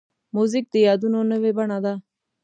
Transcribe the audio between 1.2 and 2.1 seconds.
نوې بڼه ده.